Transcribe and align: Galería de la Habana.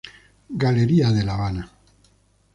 Galería 0.63 1.11
de 1.11 1.23
la 1.23 1.35
Habana. 1.35 1.69